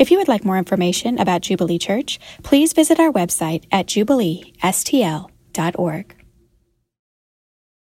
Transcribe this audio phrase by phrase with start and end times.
[0.00, 6.14] If you would like more information about Jubilee Church, please visit our website at jubileestl.org.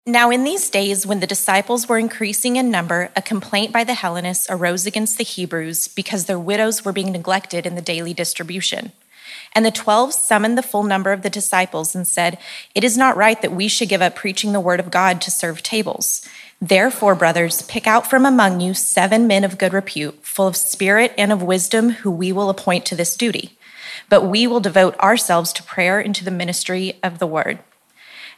[0.07, 3.95] Now, in these days, when the disciples were increasing in number, a complaint by the
[3.95, 8.91] Hellenists arose against the Hebrews because their widows were being neglected in the daily distribution.
[9.53, 12.39] And the twelve summoned the full number of the disciples and said,
[12.75, 15.31] It is not right that we should give up preaching the word of God to
[15.31, 16.29] serve tables.
[16.61, 21.15] Therefore, brothers, pick out from among you seven men of good repute, full of spirit
[21.17, 23.57] and of wisdom, who we will appoint to this duty.
[24.11, 27.61] But we will devote ourselves to prayer and to the ministry of the word.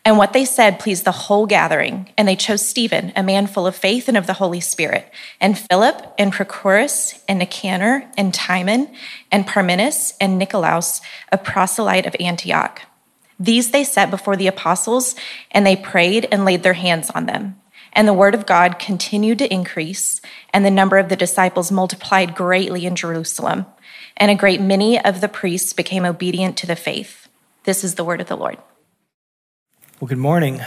[0.05, 3.67] And what they said pleased the whole gathering, and they chose Stephen, a man full
[3.67, 8.89] of faith and of the Holy Spirit, and Philip, and Prochorus, and Nicanor, and Timon,
[9.31, 12.83] and Parmenas, and Nicolaus, a proselyte of Antioch.
[13.39, 15.15] These they set before the apostles,
[15.51, 17.57] and they prayed and laid their hands on them.
[17.93, 20.21] And the word of God continued to increase,
[20.53, 23.67] and the number of the disciples multiplied greatly in Jerusalem.
[24.17, 27.29] And a great many of the priests became obedient to the faith.
[27.65, 28.59] This is the word of the Lord.
[30.01, 30.61] Well, good morning.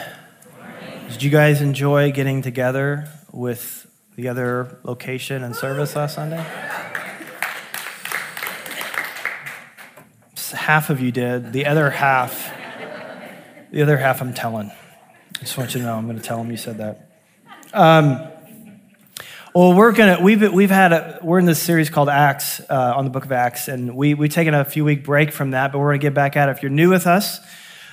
[1.10, 6.46] Did you guys enjoy getting together with the other location and service last Sunday?
[10.54, 11.54] Half of you did.
[11.54, 12.52] The other half,
[13.72, 14.72] the other half, I'm telling.
[14.72, 15.96] I just want you to know.
[15.96, 17.05] I'm going to tell them you said that.
[17.76, 18.26] Um,
[19.54, 23.04] well, we're gonna we've we've had a, we're in this series called Acts uh, on
[23.04, 25.80] the Book of Acts, and we we've taken a few week break from that, but
[25.80, 26.54] we're gonna get back at it.
[26.54, 27.42] If you're new with us.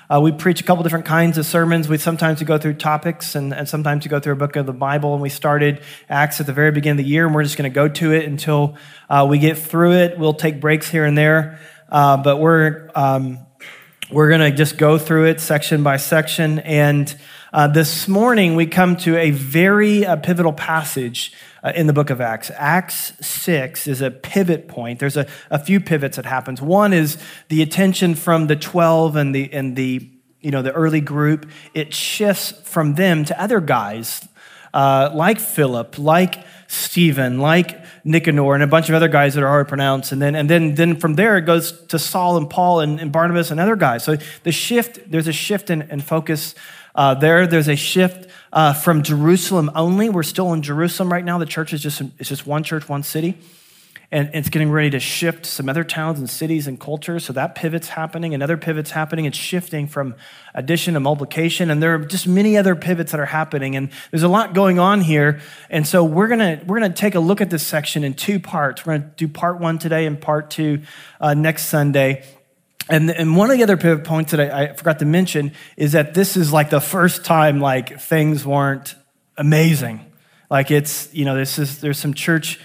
[0.09, 1.89] Uh, we preach a couple different kinds of sermons.
[1.89, 4.67] We sometimes we go through topics, and, and sometimes we go through a book of
[4.67, 5.15] the Bible.
[5.15, 7.75] And we started Acts at the very beginning of the year, and we're just to
[7.75, 8.77] go to it until
[9.11, 10.17] uh, we get through it.
[10.17, 13.41] We'll take breaks here and there, uh, but we're um,
[14.13, 16.61] we're to just go through it section by section.
[16.61, 17.13] And
[17.53, 22.09] uh, this morning we come to a very uh, pivotal passage uh, in the book
[22.09, 22.51] of Acts.
[22.57, 24.99] Acts 6 is a pivot point.
[24.99, 26.63] There's a, a few pivots that happens.
[26.63, 30.09] One is the attention from the 12 and the, and the,
[30.41, 31.49] you know, the early group.
[31.75, 34.27] It shifts from them to other guys
[34.73, 39.49] uh, like Philip, like Stephen, like Nicanor, and a bunch of other guys that are
[39.49, 40.11] hard to pronounce.
[40.11, 43.13] And then, and then, then from there, it goes to Saul and Paul and, and
[43.13, 44.05] Barnabas and other guys.
[44.05, 46.55] So the shift, there's a shift in, in focus
[46.95, 47.47] uh, there.
[47.47, 50.09] There's a shift uh, from Jerusalem only.
[50.09, 51.39] We're still in Jerusalem right now.
[51.39, 53.39] The church is just, it's just one church, one city.
[54.11, 57.25] And it's getting ready to shift some other towns and cities and cultures.
[57.25, 59.25] So that pivot's happening, another pivot's happening.
[59.25, 60.17] It's shifting from
[60.53, 61.71] addition to multiplication.
[61.71, 63.75] And there are just many other pivots that are happening.
[63.75, 65.41] And there's a lot going on here.
[65.71, 68.85] And so we're gonna we're gonna take a look at this section in two parts.
[68.85, 70.83] We're gonna do part one today and part two
[71.19, 72.27] uh, next Sunday.
[72.89, 75.93] And, and one of the other pivot points that I, I forgot to mention is
[75.93, 78.95] that this is like the first time like things weren't
[79.37, 80.05] amazing.
[80.51, 82.59] Like it's, you know, this is, there's some church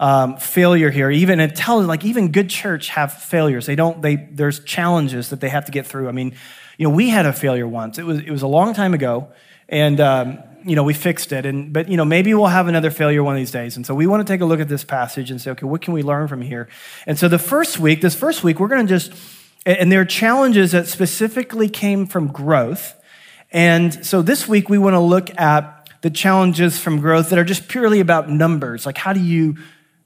[0.00, 1.10] um, failure here.
[1.10, 3.66] Even it tells like even good church have failures.
[3.66, 4.00] They don't.
[4.00, 6.08] They there's challenges that they have to get through.
[6.08, 6.34] I mean,
[6.78, 7.98] you know, we had a failure once.
[7.98, 9.28] It was it was a long time ago,
[9.68, 11.44] and um, you know we fixed it.
[11.44, 13.76] And but you know maybe we'll have another failure one of these days.
[13.76, 15.82] And so we want to take a look at this passage and say, okay, what
[15.82, 16.68] can we learn from here?
[17.06, 19.12] And so the first week, this first week, we're going to just
[19.66, 22.94] and there are challenges that specifically came from growth.
[23.52, 27.44] And so this week we want to look at the challenges from growth that are
[27.44, 28.86] just purely about numbers.
[28.86, 29.56] Like how do you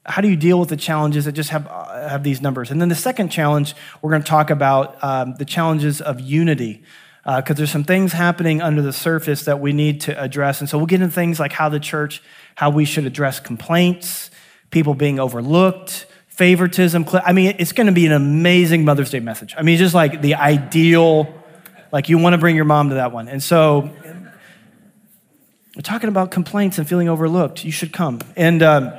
[0.06, 2.70] how do you deal with the challenges that just have, uh, have these numbers?
[2.70, 6.82] And then the second challenge, we're going to talk about um, the challenges of unity,
[7.24, 10.60] because uh, there's some things happening under the surface that we need to address.
[10.60, 12.22] And so we'll get into things like how the church,
[12.54, 14.30] how we should address complaints,
[14.70, 16.04] people being overlooked,
[16.34, 17.06] favoritism.
[17.12, 19.54] I mean, it's going to be an amazing Mother's Day message.
[19.56, 21.32] I mean, just like the ideal,
[21.92, 23.28] like you want to bring your mom to that one.
[23.28, 23.88] And so
[25.76, 27.64] we're talking about complaints and feeling overlooked.
[27.64, 28.20] You should come.
[28.36, 28.92] And, um,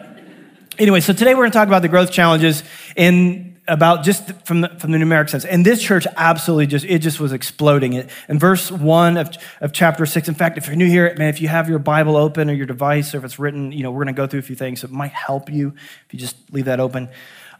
[0.77, 2.63] Anyway, so today we're going to talk about the growth challenges
[2.97, 5.45] in about just from the, from the numeric sense.
[5.45, 7.93] And this church absolutely just, it just was exploding.
[7.93, 10.27] It in verse one of, of chapter six.
[10.27, 12.65] In fact, if you're new here, man, if you have your Bible open or your
[12.65, 14.81] device or if it's written, you know, we're going to go through a few things.
[14.81, 15.73] So it might help you
[16.05, 17.07] if you just leave that open.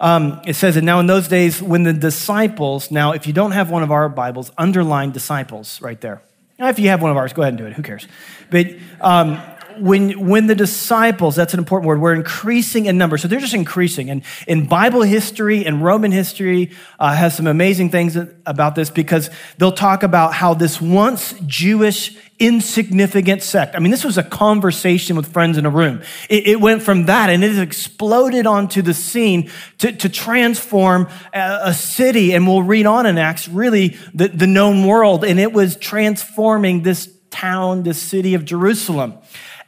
[0.02, 3.54] Um, it says, and now in those days when the disciples, now if you don't
[3.54, 6.22] have one of our Bibles, underline disciples right there.
[6.58, 7.74] Now, if you have one of ours, go ahead and do it.
[7.74, 8.08] Who cares?
[8.50, 8.68] But
[9.02, 9.42] um,
[9.80, 13.18] when, when the disciples, that's an important word, were increasing in number.
[13.18, 14.10] So they're just increasing.
[14.10, 19.30] And in Bible history and Roman history uh, has some amazing things about this because
[19.58, 25.16] they'll talk about how this once Jewish insignificant sect, I mean, this was a conversation
[25.16, 26.02] with friends in a room.
[26.30, 29.50] It, it went from that and it has exploded onto the scene
[29.80, 32.34] to, to transform a, a, city.
[32.34, 35.24] And we'll read on in Acts, really the, the known world.
[35.24, 39.14] And it was transforming this town, this city of Jerusalem.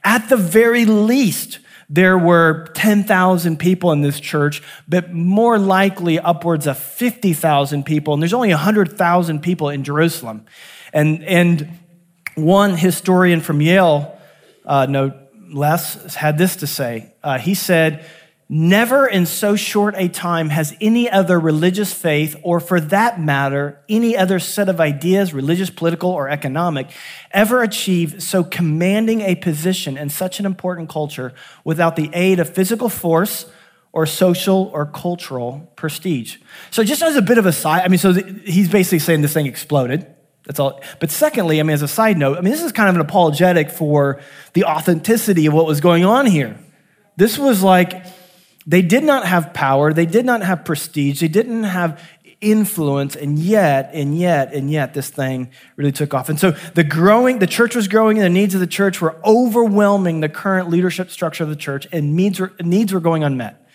[0.08, 1.60] At the very least,
[1.90, 8.14] there were 10,000 people in this church, but more likely upwards of 50,000 people.
[8.14, 10.46] And there's only 100,000 people in Jerusalem.
[10.94, 11.78] And, and
[12.36, 14.18] one historian from Yale,
[14.66, 15.12] uh, no
[15.50, 17.14] less, had this to say.
[17.22, 18.06] Uh, he said,
[18.50, 23.82] Never in so short a time has any other religious faith, or for that matter,
[23.90, 26.90] any other set of ideas, religious, political, or economic,
[27.32, 31.34] ever achieved so commanding a position in such an important culture
[31.66, 33.48] without the aid of physical force
[33.92, 36.38] or social or cultural prestige.
[36.72, 39.34] So, just as a bit of a side, I mean, so he's basically saying this
[39.34, 40.08] thing exploded.
[40.46, 40.80] That's all.
[41.02, 43.02] But secondly, I mean, as a side note, I mean, this is kind of an
[43.02, 44.22] apologetic for
[44.54, 46.58] the authenticity of what was going on here.
[47.18, 48.06] This was like,
[48.68, 52.04] they did not have power, they did not have prestige, they didn't have
[52.42, 56.30] influence, and yet, and yet, and yet, this thing really took off.
[56.30, 59.16] And so the growing, the church was growing, and the needs of the church were
[59.26, 63.67] overwhelming the current leadership structure of the church, and needs were, needs were going unmet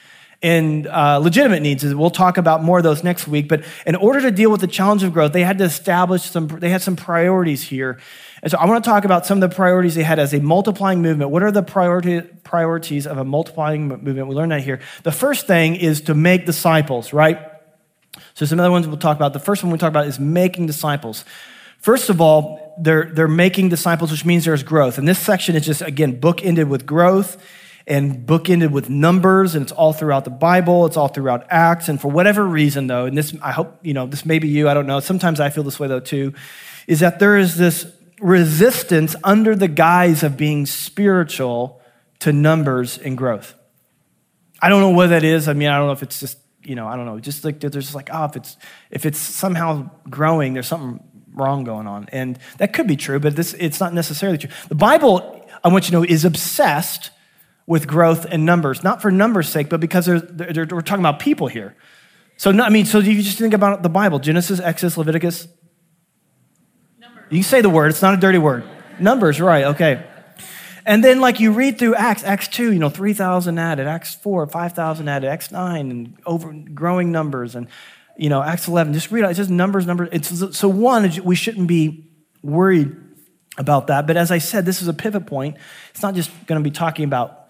[0.43, 1.85] and uh, legitimate needs.
[1.94, 3.49] We'll talk about more of those next week.
[3.49, 6.49] But in order to deal with the challenge of growth, they had to establish some,
[6.49, 8.00] they had some priorities here.
[8.43, 10.41] And so I want to talk about some of the priorities they had as a
[10.41, 11.31] multiplying movement.
[11.31, 14.27] What are the priority, priorities of a multiplying movement?
[14.27, 14.81] We learned that here.
[15.05, 17.39] The first thing is to make disciples, right?
[18.35, 19.33] So some other ones we'll talk about.
[19.33, 21.25] The first one we talk about is making disciples.
[21.79, 24.99] First of all, they're, they're making disciples, which means there's growth.
[24.99, 27.41] And this section is just, again, bookended with growth
[27.87, 31.88] and bookended with numbers, and it's all throughout the Bible, it's all throughout Acts.
[31.88, 34.69] And for whatever reason, though, and this, I hope, you know, this may be you,
[34.69, 35.00] I don't know.
[35.00, 36.32] Sometimes I feel this way, though, too,
[36.87, 37.87] is that there is this
[38.20, 41.81] resistance under the guise of being spiritual
[42.20, 43.55] to numbers and growth.
[44.61, 45.49] I don't know what that is.
[45.49, 47.19] I mean, I don't know if it's just, you know, I don't know.
[47.19, 48.56] Just like there's just like, oh, if it's
[48.93, 51.02] if it's somehow growing, there's something
[51.34, 52.08] wrong going on.
[52.12, 54.50] And that could be true, but this it's not necessarily true.
[54.69, 57.11] The Bible, I want you to know, is obsessed
[57.67, 61.19] with growth and numbers, not for numbers' sake, but because they're, they're, we're talking about
[61.19, 61.76] people here.
[62.37, 65.47] So, I mean, so if you just think about the Bible Genesis, Exodus, Leviticus.
[66.99, 67.25] Numbers.
[67.31, 68.64] You can say the word, it's not a dirty word.
[68.99, 70.05] Numbers, right, okay.
[70.85, 74.49] And then, like, you read through Acts, Acts 2, you know, 3,000 added, Acts 4,
[74.49, 77.69] 5,000 added, Acts 9, and over growing numbers, and,
[78.17, 78.93] you know, Acts 11.
[78.93, 80.08] Just read it, it's just numbers, numbers.
[80.11, 82.11] It's, so, one, we shouldn't be
[82.43, 82.97] worried
[83.58, 84.06] about that.
[84.06, 85.56] But as I said, this is a pivot point.
[85.91, 87.42] It's not just going to be talking about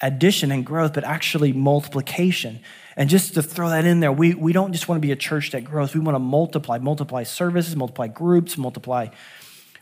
[0.00, 2.60] addition and growth, but actually multiplication.
[2.96, 5.16] And just to throw that in there, we, we don't just want to be a
[5.16, 5.94] church that grows.
[5.94, 9.08] We want to multiply, multiply services, multiply groups, multiply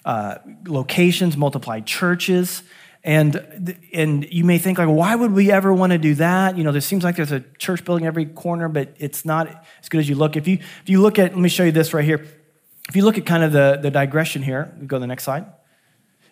[0.05, 0.37] uh,
[0.67, 2.63] locations, multiply churches.
[3.05, 6.59] And, and you may think like, why would we ever want to do that?
[6.59, 9.89] You know, there seems like there's a church building every corner, but it's not as
[9.89, 10.37] good as you look.
[10.37, 12.27] If you, if you look at, let me show you this right here.
[12.89, 15.47] If you look at kind of the, the digression here, go to the next slide.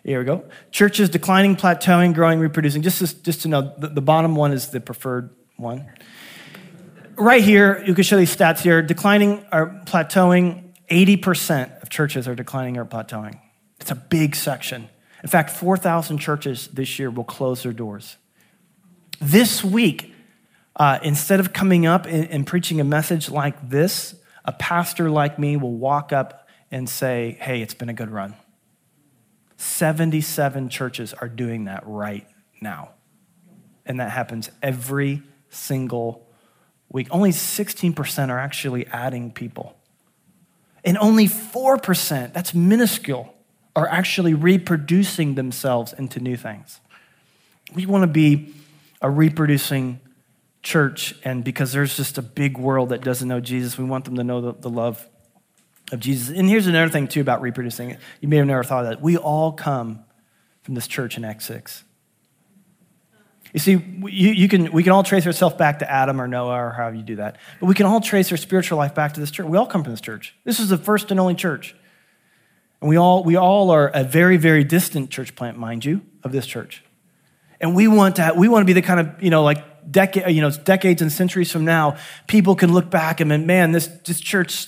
[0.03, 0.45] Here we go.
[0.71, 2.81] Churches declining, plateauing, growing, reproducing.
[2.81, 5.85] Just to, just to know, the, the bottom one is the preferred one.
[7.15, 8.81] Right here, you can show these stats here.
[8.81, 13.39] Declining or plateauing, 80% of churches are declining or plateauing.
[13.79, 14.87] It's a big section.
[15.23, 18.17] In fact, 4,000 churches this year will close their doors.
[19.19, 20.13] This week,
[20.75, 24.15] uh, instead of coming up and, and preaching a message like this,
[24.45, 28.35] a pastor like me will walk up and say, Hey, it's been a good run.
[29.57, 32.27] 77 churches are doing that right
[32.61, 32.91] now.
[33.85, 36.27] And that happens every single
[36.89, 37.07] week.
[37.11, 39.75] Only 16% are actually adding people.
[40.85, 43.33] And only 4%, that's minuscule,
[43.75, 46.79] are actually reproducing themselves into new things.
[47.73, 48.53] We want to be
[49.01, 49.99] a reproducing
[50.63, 54.15] church, and because there's just a big world that doesn't know Jesus, we want them
[54.15, 55.07] to know the, the love
[55.91, 56.35] of Jesus.
[56.35, 57.91] And here's another thing, too, about reproducing.
[57.91, 57.99] It.
[58.21, 59.01] You may have never thought of that.
[59.01, 60.03] We all come
[60.63, 61.83] from this church in Acts 6.
[63.53, 66.65] You see, you, you, can, we can all trace ourselves back to Adam or Noah
[66.65, 67.37] or however you do that.
[67.59, 69.47] But we can all trace our spiritual life back to this church.
[69.47, 70.35] We all come from this church.
[70.43, 71.75] This is the first and only church.
[72.81, 76.31] And we all, we all are a very, very distant church plant, mind you, of
[76.31, 76.83] this church.
[77.59, 80.29] And we want to, we want to be the kind of, you know, like decade,
[80.35, 84.19] you know, decades and centuries from now, people can look back and man, this, this
[84.19, 84.67] church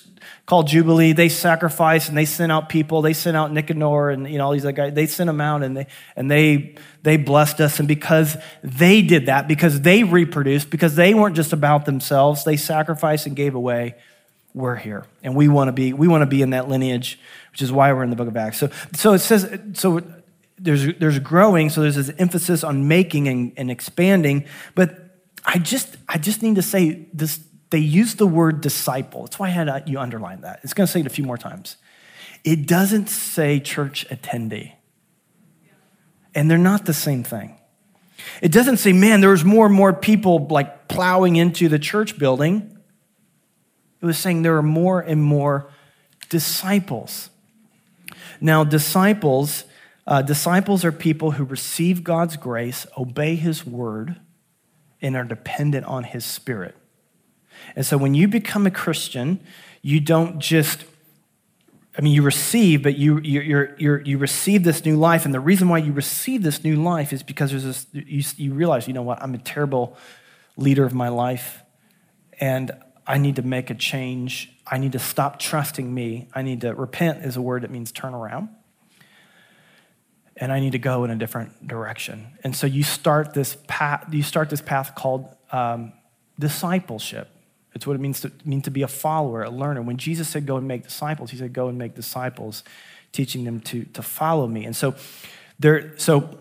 [0.50, 1.14] called Jubilee.
[1.14, 3.04] They sacrifice and they sent out people.
[3.04, 4.94] They sent out Nicanor and you know all these other guys.
[4.96, 7.78] They sent them out and they and they they blessed us.
[7.78, 12.58] And because they did that, because they reproduced, because they weren't just about themselves, they
[12.58, 13.96] sacrificed and gave away.
[14.56, 17.20] We're here, and we want to be we want to be in that lineage,
[17.52, 18.58] which is why we're in the Book of Acts.
[18.58, 20.02] So so it says so.
[20.62, 24.44] There's, there's growing, so there's this emphasis on making and, and expanding.
[24.76, 25.16] But
[25.46, 27.40] I just, I just need to say this
[27.70, 29.24] they use the word disciple.
[29.24, 30.60] That's why I had you underline that.
[30.64, 31.78] It's going to say it a few more times.
[32.44, 34.74] It doesn't say church attendee.
[36.34, 37.58] And they're not the same thing.
[38.42, 42.18] It doesn't say, man, there was more and more people like plowing into the church
[42.18, 42.78] building.
[44.02, 45.70] It was saying there are more and more
[46.30, 47.30] disciples.
[48.42, 49.66] Now, disciples,
[50.08, 54.20] uh, disciples are people who receive God's grace, obey His word,
[55.02, 56.76] and are dependent on His Spirit.
[57.76, 59.40] And so, when you become a Christian,
[59.82, 60.84] you don't just
[62.00, 65.26] I mean, you receive, but you, you, you you receive this new life.
[65.26, 68.54] And the reason why you receive this new life is because there's this, you, you
[68.54, 69.98] realize, you know what, I'm a terrible
[70.56, 71.62] leader of my life,
[72.40, 72.72] and
[73.06, 74.50] I need to make a change.
[74.66, 76.30] I need to stop trusting me.
[76.34, 78.50] I need to repent, is a word that means turn around.
[80.38, 82.38] And I need to go in a different direction.
[82.46, 85.92] And so you start this path, you start this path called um,
[86.40, 87.28] discipleship.
[87.80, 89.82] It's what it means to, mean to be a follower, a learner.
[89.82, 92.66] When Jesus said, Go and make disciples, he said, Go and make disciples,
[93.14, 94.66] teaching them to, to follow me.
[94.66, 94.96] And so,
[95.60, 96.38] there, so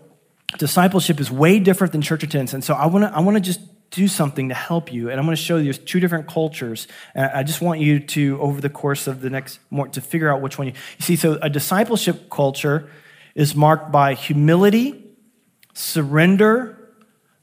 [0.59, 2.54] discipleship is way different than church attendance.
[2.54, 3.61] And so, I want to I wanna just
[3.92, 5.11] do something to help you.
[5.11, 6.88] And I'm going to show you there's two different cultures.
[7.14, 10.28] And I just want you to, over the course of the next more, to figure
[10.28, 11.14] out which one you, you see.
[11.14, 12.90] So, a discipleship culture
[13.37, 15.04] is marked by humility,
[15.73, 16.97] surrender,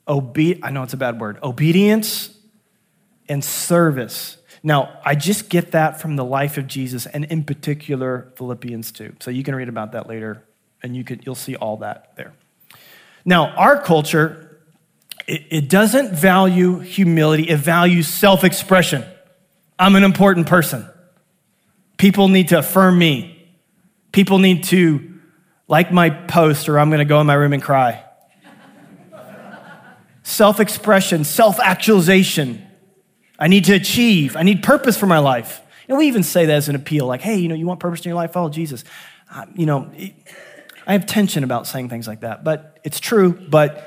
[0.06, 2.35] obe- I know it's a bad word, obedience,
[3.28, 4.38] and service.
[4.64, 9.18] Now, I just get that from the life of Jesus, and in particular, Philippians 2.
[9.20, 10.44] So you can read about that later,
[10.82, 12.34] and you could, you'll see all that there.
[13.24, 14.60] Now, our culture,
[15.28, 19.04] it, it doesn't value humility, it values self expression.
[19.78, 20.88] I'm an important person.
[21.98, 23.48] People need to affirm me.
[24.12, 25.14] People need to
[25.68, 28.04] like my post, or I'm going to go in my room and cry.
[30.24, 32.65] self expression, self actualization.
[33.38, 34.36] I need to achieve.
[34.36, 35.62] I need purpose for my life.
[35.88, 38.02] And we even say that as an appeal, like, hey, you know, you want purpose
[38.02, 38.34] in your life?
[38.34, 38.84] Follow Jesus.
[39.32, 39.92] Uh, you know,
[40.88, 43.34] I have tension about saying things like that, but it's true.
[43.34, 43.86] But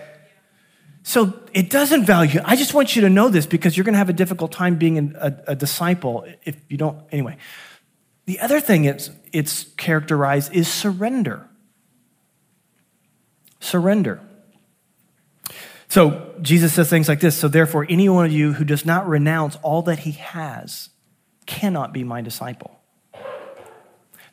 [1.02, 2.40] so it doesn't value.
[2.44, 4.76] I just want you to know this because you're going to have a difficult time
[4.76, 7.02] being a, a disciple if you don't.
[7.10, 7.38] Anyway,
[8.26, 11.48] the other thing it's, it's characterized is surrender.
[13.60, 14.20] Surrender.
[15.88, 19.08] So Jesus says things like this So therefore, any one of you who does not
[19.08, 20.90] renounce all that he has
[21.46, 22.78] cannot be my disciple.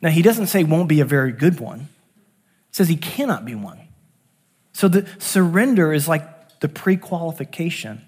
[0.02, 3.54] Now, he doesn't say won't be a very good one, he says he cannot be
[3.54, 3.80] one.
[4.72, 8.02] So the surrender is like the pre qualification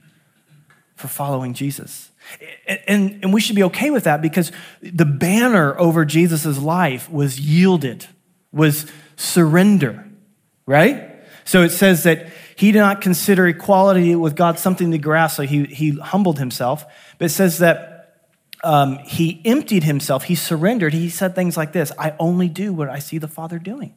[0.97, 2.11] for following Jesus.
[2.87, 4.52] And, and we should be okay with that because
[4.83, 8.07] the banner over Jesus' life was yielded,
[8.52, 8.85] was
[9.17, 10.07] surrender,
[10.67, 11.25] right?
[11.45, 12.28] So it says that
[12.59, 16.85] he did not consider equality with God something to grasp, so he, he humbled himself.
[17.17, 18.25] But it says that
[18.65, 20.93] um, he emptied himself, he surrendered.
[20.93, 23.95] He said things like this I only do what I see the Father doing.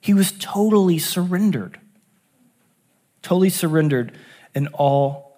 [0.00, 1.78] He was totally surrendered,
[3.20, 4.16] totally surrendered
[4.54, 5.36] in all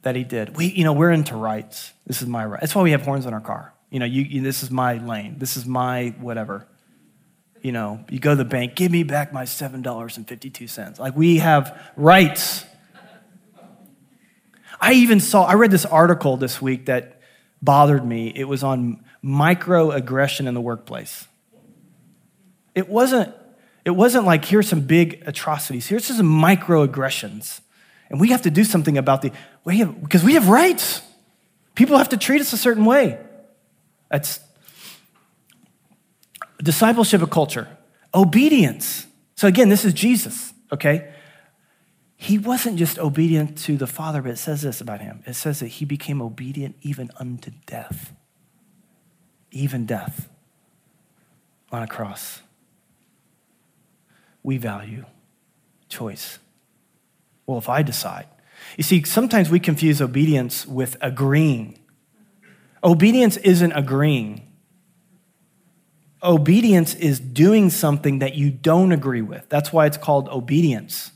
[0.00, 0.56] that he did.
[0.56, 1.92] We, you know, we're into rights.
[2.06, 2.60] This is my right.
[2.62, 3.74] That's why we have horns on our car.
[3.90, 5.34] You know, you, you, this is my lane.
[5.36, 6.66] This is my whatever
[7.62, 10.98] you know, you go to the bank, give me back my $7.52.
[10.98, 12.64] Like we have rights.
[14.80, 17.20] I even saw, I read this article this week that
[17.62, 18.32] bothered me.
[18.34, 21.28] It was on microaggression in the workplace.
[22.74, 23.32] It wasn't,
[23.84, 25.86] it wasn't like here's some big atrocities.
[25.86, 27.60] Here's some microaggressions.
[28.10, 29.30] And we have to do something about the,
[29.64, 31.00] we have, because we have rights.
[31.76, 33.20] People have to treat us a certain way.
[34.10, 34.40] That's
[36.62, 37.68] discipleship of culture,
[38.14, 39.06] obedience.
[39.36, 41.12] So again, this is Jesus, okay?
[42.16, 45.24] He wasn't just obedient to the Father, but it says this about him.
[45.26, 48.12] It says that he became obedient even unto death.
[49.50, 50.28] Even death
[51.72, 52.40] on a cross.
[54.44, 55.04] We value
[55.88, 56.38] choice.
[57.46, 58.26] Well, if I decide.
[58.76, 61.78] You see, sometimes we confuse obedience with agreeing.
[62.84, 64.51] Obedience isn't agreeing.
[66.22, 69.48] Obedience is doing something that you don't agree with.
[69.48, 71.10] That's why it's called obedience.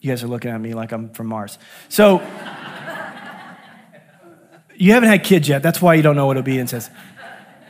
[0.00, 1.58] You guys are looking at me like I'm from Mars.
[1.90, 2.20] So,
[4.74, 5.62] you haven't had kids yet.
[5.62, 6.88] That's why you don't know what obedience is.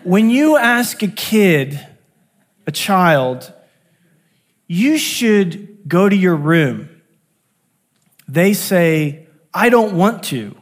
[0.04, 1.84] When you ask a kid,
[2.66, 3.52] a child,
[4.68, 6.88] you should go to your room,
[8.28, 10.59] they say, I don't want to.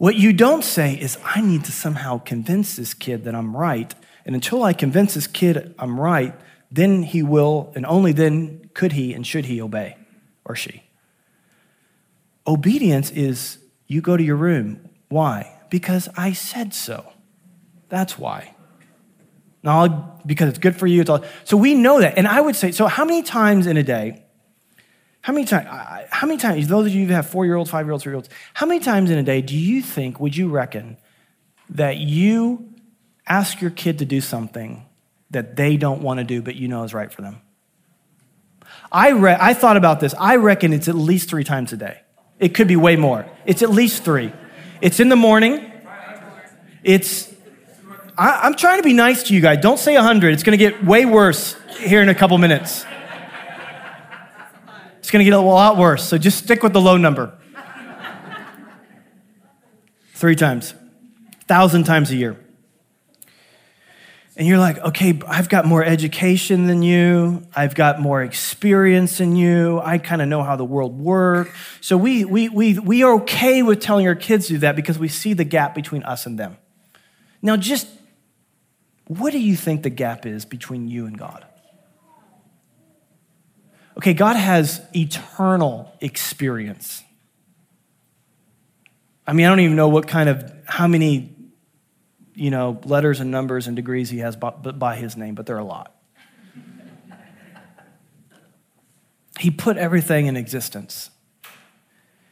[0.00, 3.94] What you don't say is, I need to somehow convince this kid that I'm right.
[4.24, 6.34] And until I convince this kid I'm right,
[6.70, 9.98] then he will, and only then could he and should he obey,
[10.42, 10.84] or she.
[12.46, 14.88] Obedience is you go to your room.
[15.10, 15.54] Why?
[15.68, 17.12] Because I said so.
[17.90, 18.54] That's why.
[19.62, 21.02] Not because it's good for you.
[21.02, 22.16] It's all, so we know that.
[22.16, 24.24] And I would say, so how many times in a day,
[25.22, 25.66] how many times,
[26.10, 28.10] how many times, those of you who have four year olds, five year olds, three
[28.10, 30.96] year olds, how many times in a day do you think, would you reckon,
[31.68, 32.72] that you
[33.26, 34.86] ask your kid to do something
[35.30, 37.40] that they don't want to do, but you know is right for them?
[38.90, 40.14] I, re- I thought about this.
[40.18, 42.00] I reckon it's at least three times a day.
[42.38, 43.26] It could be way more.
[43.44, 44.32] It's at least three.
[44.80, 45.70] It's in the morning.
[46.82, 47.32] It's,
[48.16, 49.60] I, am trying to be nice to you guys.
[49.60, 50.32] Don't say 100.
[50.32, 52.84] It's going to get way worse here in a couple minutes.
[55.10, 56.08] It's going to get a lot worse.
[56.08, 57.36] So just stick with the low number.
[60.14, 60.72] Three times,
[61.48, 62.38] thousand times a year
[64.36, 67.42] and you're like, okay, I've got more education than you.
[67.54, 69.80] I've got more experience than you.
[69.82, 71.50] I kind of know how the world works.
[71.80, 74.98] So we, we, we, we are okay with telling our kids to do that because
[74.98, 76.56] we see the gap between us and them.
[77.42, 77.88] Now, just
[79.08, 81.44] what do you think the gap is between you and God?
[84.00, 87.04] Okay, God has eternal experience.
[89.26, 91.36] I mean, I don't even know what kind of, how many
[92.34, 95.56] you know, letters and numbers and degrees he has by, by his name, but there
[95.56, 95.94] are a lot.
[99.38, 101.10] he put everything in existence.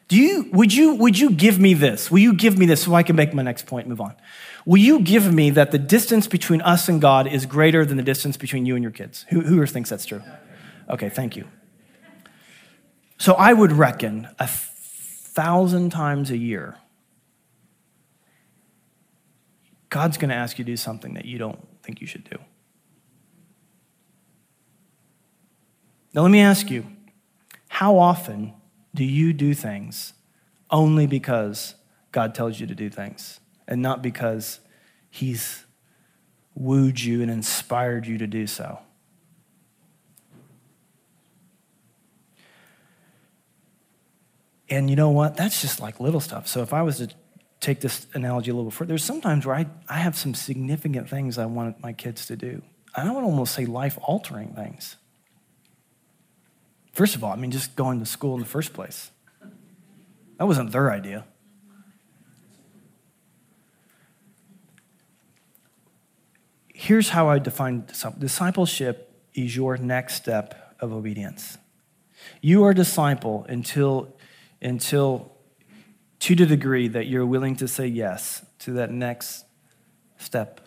[0.08, 2.10] Do you, would, you, would you give me this?
[2.10, 4.14] Will you give me this so I can make my next point move on?
[4.64, 8.02] Will you give me that the distance between us and God is greater than the
[8.02, 9.26] distance between you and your kids?
[9.28, 10.22] Who, who thinks that's true?
[10.88, 11.46] Okay, thank you.
[13.18, 16.76] So I would reckon a thousand times a year
[19.90, 22.38] God's going to ask you to do something that you don't think you should do.
[26.14, 26.86] Now, let me ask you
[27.68, 28.54] how often
[28.94, 30.14] do you do things
[30.70, 31.74] only because
[32.12, 34.60] God tells you to do things and not because
[35.10, 35.64] He's
[36.54, 38.80] wooed you and inspired you to do so?
[44.70, 45.36] And you know what?
[45.36, 46.46] That's just like little stuff.
[46.46, 47.08] So if I was to
[47.60, 51.38] take this analogy a little further, there's sometimes where I, I have some significant things
[51.38, 52.62] I want my kids to do.
[52.94, 54.96] I don't want to almost say life altering things.
[56.92, 59.10] First of all, I mean, just going to school in the first place.
[60.38, 61.24] That wasn't their idea.
[66.74, 67.86] Here's how I define
[68.18, 71.58] discipleship is your next step of obedience.
[72.40, 74.16] You are a disciple until,
[74.60, 75.32] until
[76.20, 79.44] to the degree that you're willing to say yes to that next
[80.18, 80.60] step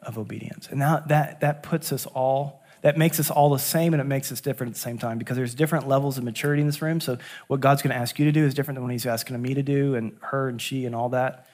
[0.00, 0.68] of obedience.
[0.68, 4.06] And now that, that puts us all, that makes us all the same and it
[4.06, 6.82] makes us different at the same time because there's different levels of maturity in this
[6.82, 7.00] room.
[7.00, 9.40] So what God's going to ask you to do is different than what he's asking
[9.40, 11.46] me to do and her and she and all that.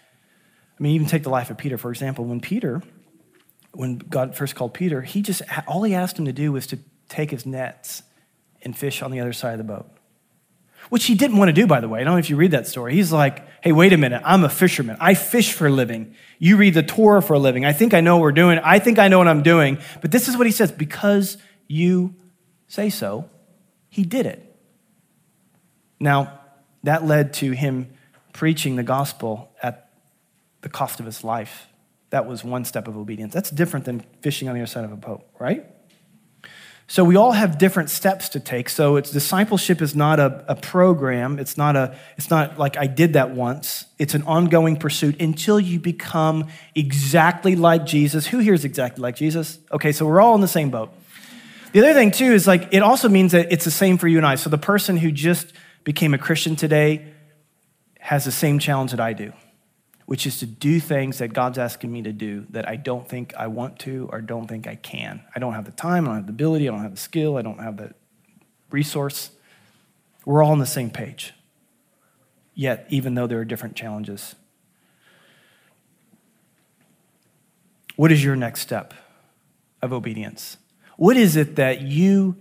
[0.79, 2.25] I mean, even take the life of Peter, for example.
[2.25, 2.83] When Peter,
[3.73, 6.79] when God first called Peter, he just, all he asked him to do was to
[7.09, 8.03] take his nets
[8.63, 9.91] and fish on the other side of the boat
[10.89, 12.01] which he didn't want to do, by the way.
[12.01, 12.95] I don't know if you read that story.
[12.95, 14.23] He's like, hey, wait a minute.
[14.25, 14.97] I'm a fisherman.
[15.01, 16.15] I fish for a living.
[16.39, 17.65] You read the Torah for a living.
[17.65, 18.59] I think I know what we're doing.
[18.59, 19.79] I think I know what I'm doing.
[20.01, 21.37] But this is what he says because
[21.67, 22.15] you
[22.67, 23.29] say so,
[23.89, 24.45] he did it.
[26.01, 26.41] Now,
[26.85, 27.93] that led to him
[28.33, 29.91] preaching the gospel at
[30.61, 31.67] the cost of his life.
[32.11, 33.35] That was one step of obedience.
[33.35, 35.67] That's different than fishing on the other side of a boat, right?
[36.91, 38.71] So we all have different steps to take.
[38.71, 41.39] So it's discipleship is not a, a program.
[41.39, 43.85] It's not a, it's not like I did that once.
[43.99, 48.27] It's an ongoing pursuit until you become exactly like Jesus.
[48.29, 49.59] Who here is exactly like Jesus?
[49.71, 50.91] Okay, so we're all in the same boat.
[51.73, 54.17] The other thing too is like it also means that it's the same for you
[54.17, 54.37] and I.
[54.37, 55.53] So the person who just
[55.85, 57.13] became a Christian today
[58.01, 59.35] has the same challenge that I do
[60.09, 63.35] which is to do things that God's asking me to do that I don't think
[63.37, 65.21] I want to or don't think I can.
[65.37, 67.37] I don't have the time, I don't have the ability, I don't have the skill,
[67.37, 67.93] I don't have the
[68.71, 69.33] resource.
[70.25, 71.35] We're all on the same page.
[72.55, 74.35] Yet, even though there are different challenges.
[77.97, 78.95] What is your next step
[79.83, 80.57] of obedience?
[80.97, 82.35] What is it that you,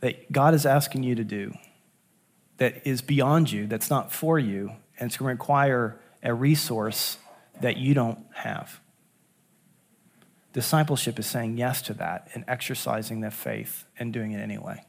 [0.00, 1.52] that God is asking you to do
[2.56, 7.18] that is beyond you, that's not for you, and it's going to require a resource
[7.60, 8.80] that you don't have.
[10.52, 14.84] Discipleship is saying yes to that and exercising that faith and doing it anyway.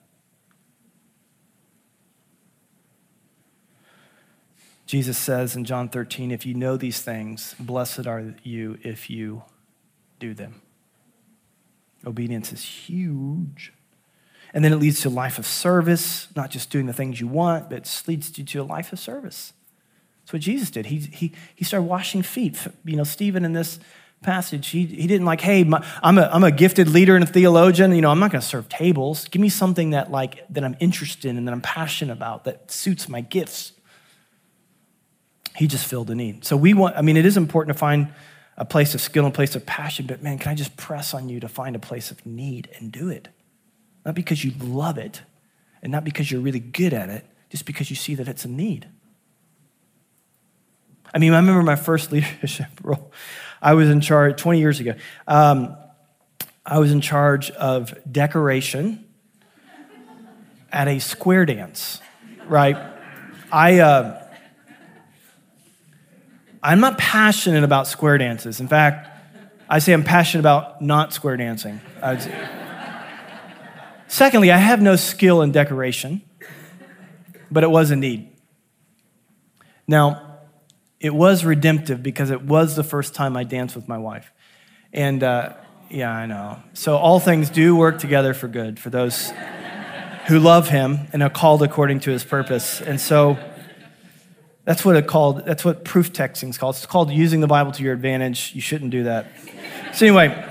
[4.86, 9.44] Jesus says in John 13, if you know these things, blessed are you if you
[10.20, 10.62] do them.
[12.06, 13.74] Obedience is huge.
[14.54, 17.28] And then it leads to a life of service, not just doing the things you
[17.28, 19.54] want, but it leads you to a life of service
[20.24, 20.86] That's what Jesus did.
[20.86, 22.58] He, he, he started washing feet.
[22.86, 23.80] You know, Stephen in this
[24.22, 27.28] passage, he, he didn't like, hey, my, I'm, a, I'm a gifted leader and a
[27.28, 27.94] theologian.
[27.94, 29.28] You know, I'm not going to serve tables.
[29.28, 32.72] Give me something that like that I'm interested in and that I'm passionate about that
[32.72, 33.74] suits my gifts.
[35.58, 36.46] He just filled the need.
[36.46, 38.14] So we want, I mean, it is important to find
[38.58, 41.14] a place of skill and a place of passion, but man, can I just press
[41.14, 43.28] on you to find a place of need and do it?
[44.06, 45.22] Not because you love it
[45.82, 48.48] and not because you're really good at it, just because you see that it's a
[48.48, 48.88] need.
[51.14, 53.12] I mean, I remember my first leadership role.
[53.62, 54.96] I was in charge 20 years ago.
[55.28, 55.78] Um,
[56.66, 59.06] I was in charge of decoration
[60.72, 62.02] at a square dance,
[62.48, 62.78] right?
[63.52, 64.28] I, uh,
[66.64, 68.60] I'm not passionate about square dances.
[68.60, 69.10] In fact,
[69.70, 71.80] I say I'm passionate about not square dancing.
[74.08, 76.22] Secondly, I have no skill in decoration,
[77.52, 78.30] but it was a need.
[79.88, 80.33] Now,
[81.04, 84.32] it was redemptive because it was the first time I danced with my wife.
[84.94, 85.54] And uh,
[85.90, 86.64] yeah, I know.
[86.72, 89.34] So all things do work together for good for those
[90.28, 92.80] who love him and are called according to his purpose.
[92.80, 93.38] And so
[94.64, 95.46] that's what it called.
[95.46, 96.78] That's what proof texting is called.
[96.78, 98.54] It's called using the Bible to your advantage.
[98.56, 99.28] You shouldn't do that.
[99.94, 100.50] So anyway,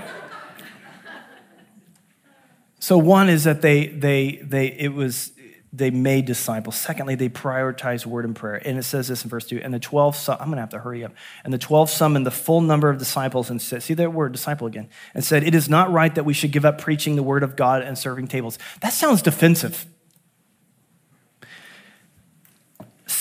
[2.77, 5.31] so one is that they they they it was
[5.75, 6.75] they made disciples.
[6.75, 8.61] Secondly, they prioritized word and prayer.
[8.63, 9.59] And it says this in verse 2.
[9.63, 11.13] And the 12, I'm going to have to hurry up.
[11.43, 14.67] And the 12 summoned the full number of disciples and said, see that word, disciple
[14.67, 17.41] again, and said, It is not right that we should give up preaching the word
[17.41, 18.59] of God and serving tables.
[18.81, 19.87] That sounds defensive.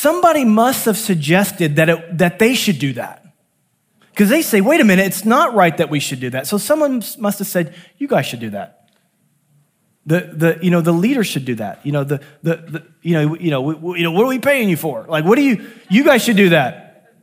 [0.02, 3.24] somebody must have suggested that, it, that they should do that.
[4.10, 6.48] Because they say, wait a minute, it's not right that we should do that.
[6.48, 8.81] So someone must have said, you guys should do that.
[10.04, 11.84] The, the, you know, the leader should do that.
[11.86, 14.38] You know, the, the, the you know, you know, we, you know, what are we
[14.38, 15.04] paying you for?
[15.08, 17.14] Like, what do you, you guys should do that.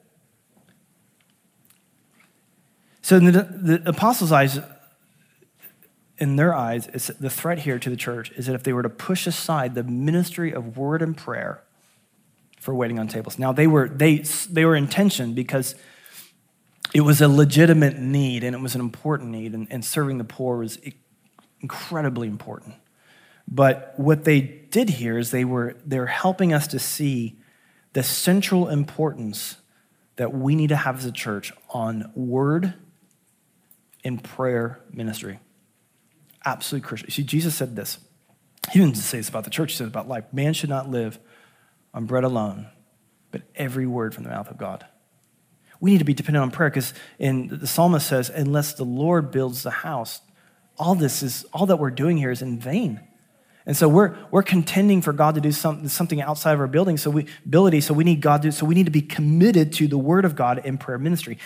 [3.02, 4.60] So in the, the apostles' eyes,
[6.18, 6.88] in their eyes,
[7.20, 9.84] the threat here to the church is that if they were to push aside the
[9.84, 11.63] ministry of word and prayer,
[12.60, 13.39] for waiting on tables.
[13.39, 14.18] Now they were they
[14.50, 15.76] they were intentioned because
[16.94, 20.24] it was a legitimate need and it was an important need, and, and serving the
[20.24, 20.78] poor was
[21.62, 22.76] incredibly important.
[23.48, 27.39] But what they did here is they were they're helping us to see
[27.93, 29.58] the central importance
[30.17, 32.74] that we need to have as a church on word
[34.04, 35.39] and prayer ministry.
[36.45, 37.10] Absolutely crucial.
[37.10, 37.98] See, Jesus said this.
[38.72, 40.26] He didn't just say this about the church, he said about life.
[40.32, 41.19] Man should not live
[41.93, 42.67] on bread alone,
[43.32, 44.86] but every word from the mouth of God.
[45.80, 49.32] We need to be dependent on prayer because in the psalmist says, unless the Lord
[49.32, 50.22] builds the house,
[50.80, 53.02] all this is all that we're doing here is in vain.
[53.65, 56.98] And so we're, we're contending for God to do something, something outside of our building,
[56.98, 57.82] so we ability.
[57.82, 60.36] So we need God to, so we need to be committed to the word of
[60.36, 61.38] God in prayer ministry.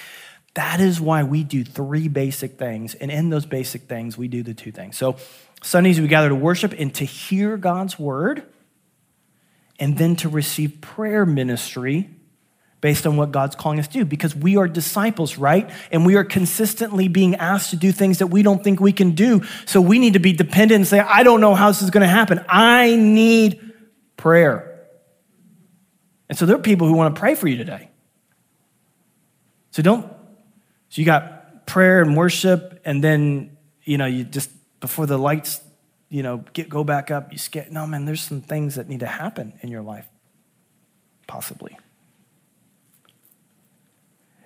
[0.53, 2.93] That is why we do three basic things.
[2.93, 4.97] And in those basic things, we do the two things.
[4.97, 5.17] So
[5.63, 8.43] Sundays we gather to worship and to hear God's word
[9.79, 12.09] and then to receive prayer ministry
[12.83, 15.69] based on what God's calling us to do because we are disciples, right?
[15.89, 19.11] And we are consistently being asked to do things that we don't think we can
[19.11, 19.41] do.
[19.65, 22.01] So we need to be dependent and say, I don't know how this is going
[22.01, 22.43] to happen.
[22.49, 23.71] I need
[24.17, 24.85] prayer.
[26.27, 27.89] And so there are people who want to pray for you today.
[29.71, 30.05] So don't,
[30.89, 35.61] so you got prayer and worship, and then, you know, you just, before the lights
[36.09, 37.31] you know, get, go back up.
[37.31, 40.07] You get, no, man, there's some things that need to happen in your life,
[41.27, 41.77] possibly.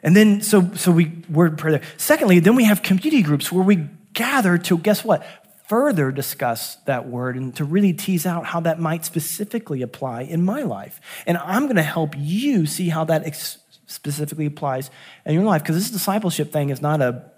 [0.04, 1.88] And then, so, so we word prayer there.
[1.98, 5.26] Secondly, then we have community groups where we gather to, guess what?
[5.68, 10.44] Further discuss that word and to really tease out how that might specifically apply in
[10.44, 11.02] my life.
[11.26, 14.90] And I'm going to help you see how that ex- specifically applies
[15.26, 17.32] in your life because this discipleship thing is not a,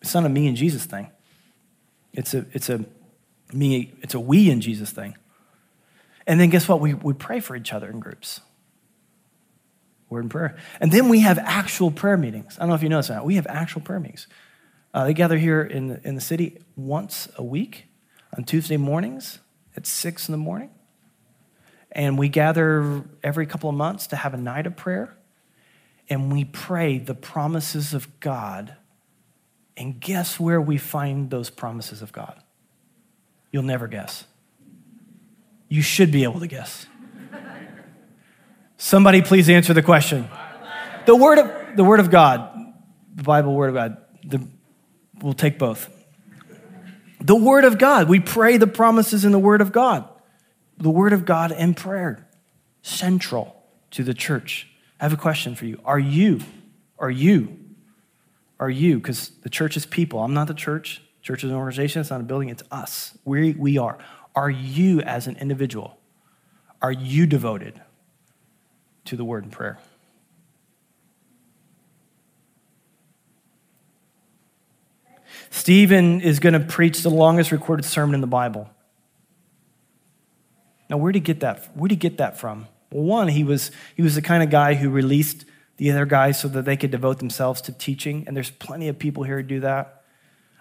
[0.00, 1.10] it's not a me and Jesus thing.
[2.12, 2.84] It's a, it's a
[3.52, 5.16] me, it's a we in Jesus thing.
[6.26, 6.80] And then guess what?
[6.80, 8.40] We, we pray for each other in groups.
[10.14, 10.56] Word and prayer.
[10.80, 12.56] And then we have actual prayer meetings.
[12.56, 13.24] I don't know if you noticed that.
[13.24, 14.26] We have actual prayer meetings.
[14.94, 17.86] Uh, they gather here in the, in the city once a week
[18.36, 19.40] on Tuesday mornings
[19.76, 20.70] at 6 in the morning.
[21.90, 25.16] And we gather every couple of months to have a night of prayer.
[26.08, 28.76] And we pray the promises of God.
[29.76, 32.40] And guess where we find those promises of God?
[33.50, 34.24] You'll never guess.
[35.68, 36.86] You should be able to guess.
[38.84, 40.28] Somebody please answer the question.
[41.06, 42.54] The word of, the word of God,
[43.14, 44.46] the Bible word of God, the,
[45.22, 45.88] we'll take both.
[47.18, 50.06] The word of God, we pray the promises in the word of God.
[50.76, 52.28] The word of God and prayer,
[52.82, 53.56] central
[53.92, 54.68] to the church
[55.00, 55.80] I have a question for you.
[55.86, 56.42] Are you,
[56.98, 57.56] are you,
[58.60, 60.20] are you, because the church is people.
[60.20, 61.00] I'm not the church.
[61.22, 63.16] Church is an organization, it's not a building, it's us.
[63.24, 63.96] We, we are.
[64.34, 65.96] Are you, as an individual,
[66.82, 67.80] are you devoted
[69.06, 69.78] to the word and prayer?
[75.50, 78.68] Stephen is going to preach the longest recorded sermon in the Bible.
[80.90, 81.70] Now, where did he get that?
[81.74, 82.66] Where did he get that from?
[82.90, 85.44] Well, one, he was, he was the kind of guy who released
[85.76, 88.98] the other guys so that they could devote themselves to teaching, and there's plenty of
[88.98, 90.02] people here who do that.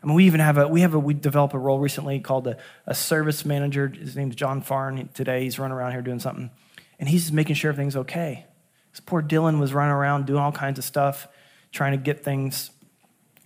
[0.02, 2.48] I mean, we even have a we have a we developed a role recently called
[2.48, 3.88] a, a service manager.
[3.88, 5.10] His name's John Farn.
[5.14, 6.52] Today he's running around here doing something,
[7.00, 8.46] and he's just making sure everything's okay.
[8.92, 11.28] This poor Dylan was running around doing all kinds of stuff,
[11.72, 12.72] trying to get things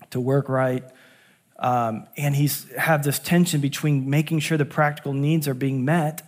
[0.10, 0.84] to work right.
[1.60, 6.28] Um, and he's have this tension between making sure the practical needs are being met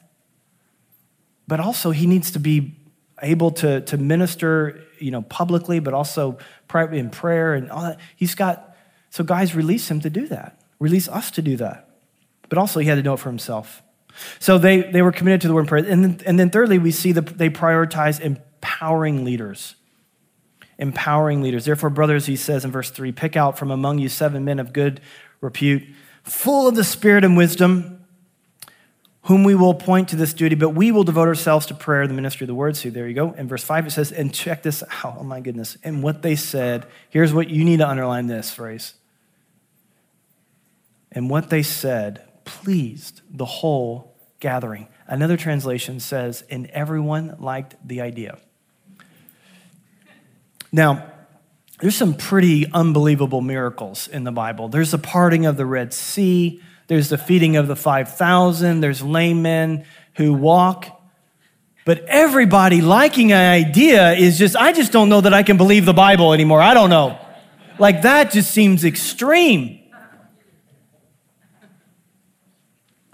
[1.50, 2.76] but also he needs to be
[3.24, 8.00] able to, to minister, you know, publicly, but also privately in prayer and all that.
[8.16, 8.78] He's got,
[9.10, 11.90] so guys release him to do that, release us to do that.
[12.50, 13.82] But also he had to know it for himself.
[14.40, 15.86] So they, they were committed to the word of prayer.
[15.86, 19.76] And then, and then thirdly, we see that they prioritize empowering leaders.
[20.78, 21.66] Empowering leaders.
[21.66, 24.74] Therefore, brothers, he says in verse 3 pick out from among you seven men of
[24.74, 25.02] good
[25.42, 25.84] repute,
[26.24, 28.00] full of the spirit and wisdom
[29.24, 32.14] whom we will appoint to this duty, but we will devote ourselves to prayer, the
[32.16, 32.76] ministry of the word.
[32.76, 33.32] So there you go.
[33.34, 35.18] In verse 5, it says, and check this out.
[35.20, 35.78] Oh my goodness.
[35.84, 38.96] And what they said, here's what you need to underline this phrase.
[41.12, 44.09] And what they said pleased the whole
[44.40, 44.88] gathering.
[45.08, 48.38] Another translation says, and everyone liked the idea.
[50.72, 51.12] Now,
[51.80, 54.68] there's some pretty unbelievable miracles in the Bible.
[54.68, 56.62] There's the parting of the Red Sea.
[56.88, 58.82] There's the feeding of the 5,000.
[58.82, 60.96] There's lame men who walk.
[61.86, 65.86] But everybody liking an idea is just, I just don't know that I can believe
[65.86, 66.62] the Bible anymore.
[66.62, 67.18] I don't know.
[67.80, 69.80] Like that just seems extreme.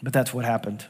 [0.01, 0.85] But that's what happened.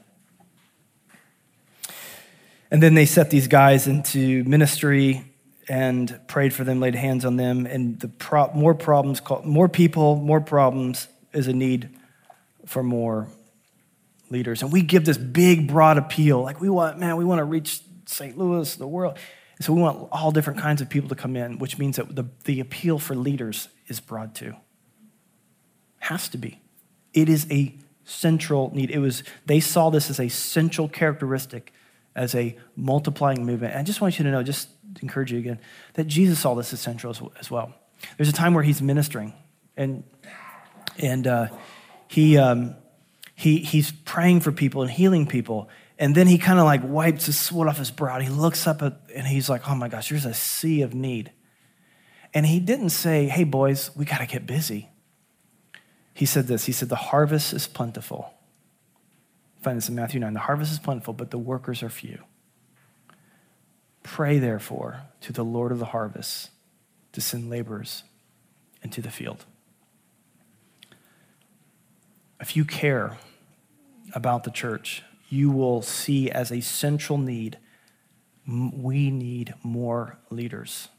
[2.71, 5.23] And then they set these guys into ministry
[5.67, 10.15] and prayed for them, laid hands on them, and the pro- more problems, more people,
[10.15, 11.89] more problems is a need
[12.65, 13.27] for more
[14.29, 14.61] leaders.
[14.61, 16.41] And we give this big, broad appeal.
[16.41, 18.37] Like, we want, man, we want to reach St.
[18.37, 19.17] Louis, the world.
[19.59, 22.25] so we want all different kinds of people to come in, which means that the,
[22.43, 24.55] the appeal for leaders is broad too.
[25.99, 26.61] Has to be.
[27.13, 28.91] It is a central need.
[28.91, 31.73] It was, they saw this as a central characteristic,
[32.15, 33.73] as a multiplying movement.
[33.73, 35.59] And I just want you to know, just to encourage you again,
[35.95, 37.73] that Jesus saw this as central as, as well.
[38.17, 39.33] There's a time where he's ministering,
[39.75, 40.03] and,
[40.97, 41.47] and, uh,
[42.07, 42.75] he, um,
[43.35, 45.69] he, he's praying for people and healing people.
[45.97, 48.19] And then he kind of like wipes the sweat off his brow.
[48.19, 51.31] He looks up at, and he's like, oh my gosh, there's a sea of need.
[52.33, 54.89] And he didn't say, hey, boys, we got to get busy.
[56.13, 58.33] He said this He said, the harvest is plentiful.
[59.65, 60.33] Find this in Matthew 9.
[60.33, 62.19] The harvest is plentiful, but the workers are few.
[64.03, 66.51] Pray, therefore, to the Lord of the harvest
[67.13, 68.03] to send laborers
[68.81, 69.45] into the field
[72.39, 73.17] if you care
[74.13, 77.57] about the church, you will see as a central need
[78.47, 80.89] we need more leaders.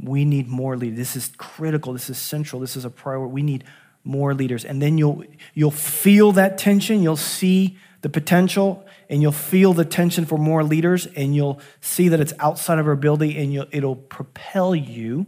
[0.00, 0.96] We need more leaders.
[0.96, 1.92] This is critical.
[1.92, 2.60] This is central.
[2.60, 3.32] This is a priority.
[3.32, 3.64] We need
[4.08, 4.64] more leaders.
[4.64, 5.22] And then you'll,
[5.54, 7.02] you'll feel that tension.
[7.02, 12.08] You'll see the potential and you'll feel the tension for more leaders and you'll see
[12.08, 15.26] that it's outside of our ability and it'll propel you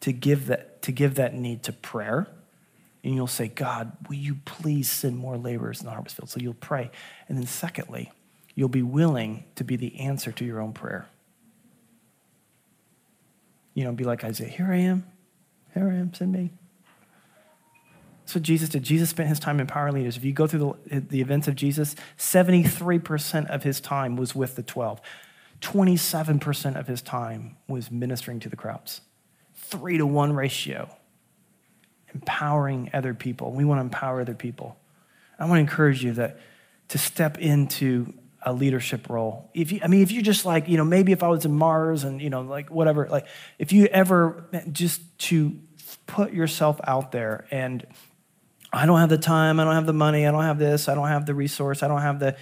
[0.00, 2.28] to give that, to give that need to prayer
[3.04, 6.30] and you'll say, God, will you please send more laborers in the harvest field?
[6.30, 6.90] So you'll pray.
[7.28, 8.12] And then, secondly,
[8.54, 11.06] you'll be willing to be the answer to your own prayer.
[13.74, 15.04] You know, be like Isaiah, here I am,
[15.74, 16.50] here I am, send me.
[18.32, 18.82] That's what Jesus did.
[18.82, 20.16] Jesus spent his time empowering leaders.
[20.16, 24.56] If you go through the, the events of Jesus, 73% of his time was with
[24.56, 25.02] the 12.
[25.60, 29.02] 27% of his time was ministering to the crowds.
[29.52, 30.88] Three to one ratio
[32.14, 33.52] empowering other people.
[33.52, 34.78] We want to empower other people.
[35.38, 36.40] I want to encourage you that
[36.88, 39.50] to step into a leadership role.
[39.52, 41.52] If you, I mean, if you're just like, you know, maybe if I was in
[41.52, 43.26] Mars and, you know, like whatever, like
[43.58, 45.58] if you ever just to
[46.06, 47.86] put yourself out there and
[48.72, 50.94] I don't have the time, I don't have the money, I don't have this, I
[50.94, 52.36] don't have the resource, I don't have the,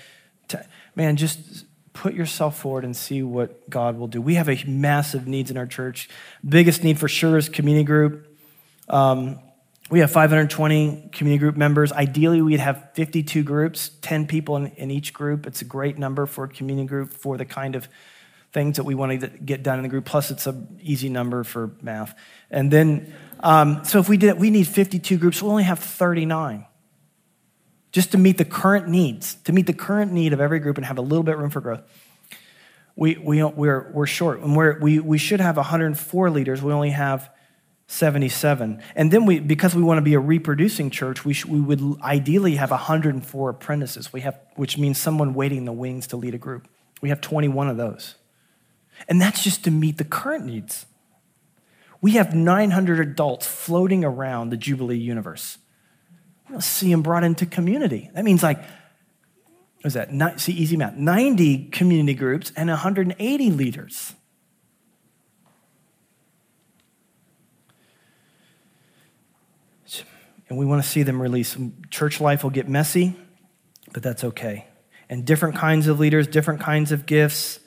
[0.46, 0.58] t-
[0.94, 4.22] man, just put yourself forward and see what God will do.
[4.22, 6.08] We have a massive needs in our church.
[6.48, 8.26] Biggest need for sure is community group.
[8.88, 9.40] Um,
[9.90, 11.92] we have 520 community group members.
[11.92, 15.48] Ideally, we'd have 52 groups, 10 people in, in, each group.
[15.48, 17.88] It's a great number for a community group for the kind of
[18.52, 20.04] things that we want to get done in the group.
[20.04, 22.16] Plus, it's an easy number for math.
[22.52, 23.12] And then,
[23.42, 25.42] um, so if we did, we need 52 groups.
[25.42, 26.66] We'll only have 39
[27.92, 30.86] just to meet the current needs, to meet the current need of every group and
[30.86, 31.82] have a little bit room for growth.
[32.94, 34.40] We, we, we're, we're short.
[34.40, 36.62] And we're, we, we should have 104 leaders.
[36.62, 37.30] We only have
[37.86, 38.82] 77.
[38.94, 41.82] And then we, because we want to be a reproducing church, we, sh- we would
[42.02, 46.34] ideally have 104 apprentices, we have, which means someone waiting in the wings to lead
[46.34, 46.68] a group.
[47.00, 48.14] We have 21 of those.
[49.08, 50.86] And that's just to meet the current needs.
[52.00, 55.58] We have 900 adults floating around the Jubilee universe.
[56.48, 58.10] We don't see them brought into community.
[58.14, 60.40] That means like, what is that?
[60.40, 64.14] See, easy math 90 community groups and 180 leaders.
[70.50, 71.56] and we want to see them release.
[71.90, 73.16] Church life will get messy,
[73.92, 74.66] but that's okay.
[75.08, 77.60] And different kinds of leaders, different kinds of gifts.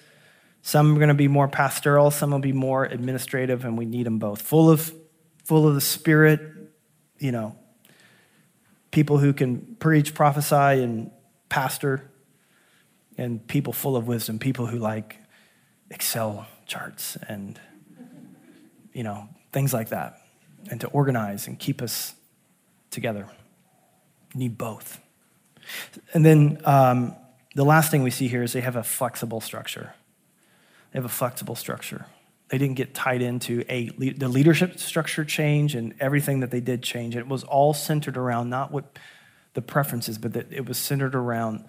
[0.66, 4.06] Some are going to be more pastoral, some will be more administrative, and we need
[4.06, 4.42] them both.
[4.42, 4.94] Full of,
[5.44, 6.40] full of the Spirit,
[7.20, 7.58] you know,
[8.90, 11.12] people who can preach, prophesy, and
[11.50, 12.10] pastor,
[13.18, 15.18] and people full of wisdom, people who like
[15.90, 17.60] Excel charts and,
[18.94, 20.22] you know, things like that,
[20.72, 22.14] and to organize and keep us
[22.90, 23.28] together.
[24.34, 25.02] Need both.
[26.14, 27.16] And then um,
[27.54, 29.94] the last thing we see here is they have a flexible structure.
[30.94, 32.06] They have a flexible structure.
[32.50, 36.84] They didn't get tied into a the leadership structure change and everything that they did
[36.84, 37.16] change.
[37.16, 39.00] It was all centered around not what
[39.56, 41.66] the preferences, but that it was centered around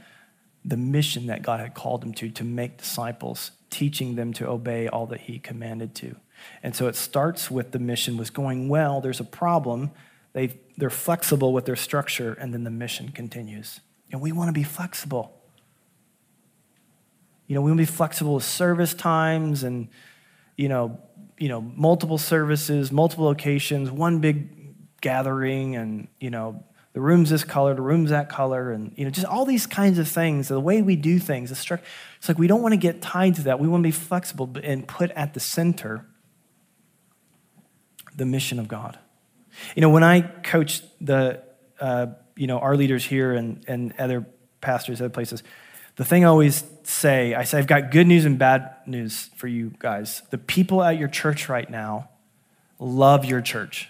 [0.62, 4.88] the mission that God had called them to, to make disciples, teaching them to obey
[4.88, 6.16] all that He commanded to.
[6.62, 9.00] And so it starts with the mission was going well.
[9.00, 9.90] There's a problem.
[10.34, 13.80] They, they're flexible with their structure, and then the mission continues.
[14.10, 15.40] And we want to be flexible.
[17.46, 19.88] You know, we want to be flexible with service times and,
[20.57, 21.00] you know,
[21.38, 27.42] you know, multiple services, multiple locations, one big gathering, and, you know, the room's this
[27.44, 30.61] color, the room's that color, and, you know, just all these kinds of things, the
[30.61, 31.50] way we do things.
[31.50, 33.59] It's like we don't want to get tied to that.
[33.59, 36.07] We want to be flexible and put at the center
[38.16, 38.96] the mission of God.
[39.74, 41.42] You know, when I coach the,
[41.80, 44.24] uh, you know, our leaders here and, and other
[44.61, 45.42] pastors, other places,
[45.96, 49.46] the thing I always say, I say, I've got good news and bad news for
[49.46, 50.22] you guys.
[50.30, 52.11] The people at your church right now
[52.78, 53.88] love your church.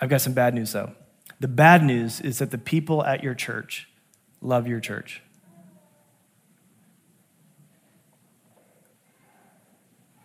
[0.00, 0.92] I've got some bad news though.
[1.40, 3.88] The bad news is that the people at your church
[4.40, 5.22] love your church.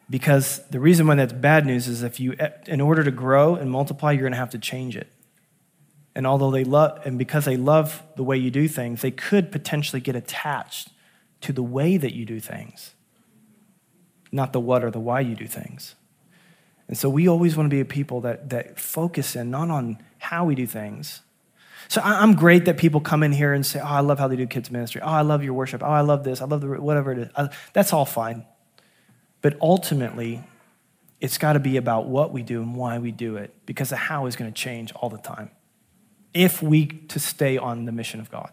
[0.09, 3.69] Because the reason why that's bad news is if you, in order to grow and
[3.69, 5.07] multiply, you're going to have to change it.
[6.17, 9.51] And although they love, and because they love the way you do things, they could
[9.51, 10.89] potentially get attached
[11.41, 12.95] to the way that you do things,
[14.31, 15.93] not the what or the why you do things.
[16.87, 20.01] And so we always want to be a people that, that focus in not on
[20.17, 21.21] how we do things.
[21.87, 24.37] So I'm great that people come in here and say, Oh, I love how they
[24.37, 25.01] do kids' ministry.
[25.01, 25.83] Oh, I love your worship.
[25.83, 26.41] Oh, I love this.
[26.41, 27.29] I love the, whatever it is.
[27.35, 28.43] Uh, that's all fine.
[29.43, 30.43] But ultimately,
[31.21, 33.97] it's got to be about what we do and why we do it because the
[33.97, 35.51] how is going to change all the time
[36.37, 38.51] if we to stay on the mission of God.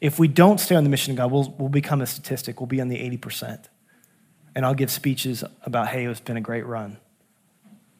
[0.00, 2.60] If we don't stay on the mission of God, we'll, we'll become a statistic.
[2.60, 3.66] We'll be on the 80%.
[4.54, 6.96] And I'll give speeches about, hey, it's been a great run.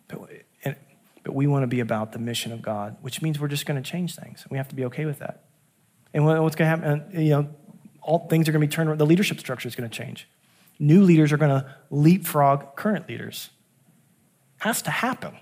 [0.09, 0.21] But,
[0.65, 0.77] and,
[1.23, 3.81] but we want to be about the mission of God, which means we're just going
[3.81, 4.47] to change things.
[4.51, 5.45] We have to be okay with that.
[6.15, 7.49] And what's going to happen, uh, you know,
[8.01, 8.99] all things are going to be turned around.
[8.99, 10.27] The leadership structure is going to change
[10.81, 13.51] new leaders are going to leapfrog current leaders.
[14.61, 15.37] Has to happen.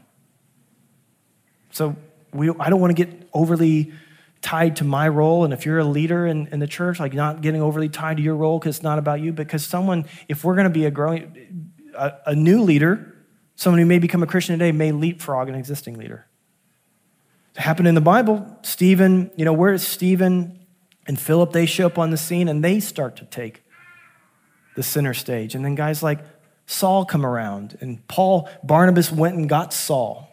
[1.70, 1.96] So
[2.32, 3.92] we, I don't want to get overly
[4.40, 5.44] tied to my role.
[5.44, 8.22] And if you're a leader in, in the church, like not getting overly tied to
[8.22, 9.32] your role because it's not about you.
[9.32, 13.16] Because someone, if we're going to be a growing, a, a new leader,
[13.56, 16.26] someone who may become a Christian today may leapfrog an existing leader.
[17.56, 18.58] It happened in the Bible.
[18.62, 20.64] Stephen, you know, where is Stephen
[21.06, 21.52] and Philip?
[21.52, 23.64] They show up on the scene and they start to take
[24.76, 25.56] the center stage.
[25.56, 26.20] And then guys like
[26.66, 30.28] Saul come around, and Paul, Barnabas went and got Saul.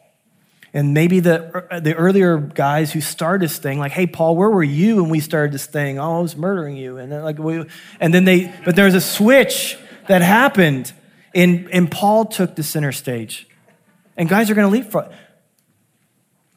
[0.76, 4.62] And maybe the, the earlier guys who started this thing, like, hey, Paul, where were
[4.62, 6.00] you when we started this thing?
[6.00, 6.98] Oh, I was murdering you.
[6.98, 7.64] And then, like, we,
[8.02, 9.78] and then they, but there was a switch
[10.10, 10.92] that happened,
[11.34, 13.48] and, and Paul took the center stage.
[14.18, 15.06] And guys are going to leap from,